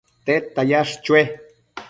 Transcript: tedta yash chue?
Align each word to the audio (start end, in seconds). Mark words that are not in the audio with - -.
tedta 0.27 0.61
yash 0.69 0.95
chue? 1.05 1.21